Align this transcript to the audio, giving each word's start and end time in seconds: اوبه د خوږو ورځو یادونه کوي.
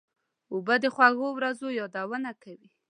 اوبه 0.53 0.75
د 0.83 0.85
خوږو 0.95 1.27
ورځو 1.33 1.67
یادونه 1.79 2.31
کوي. 2.43 2.69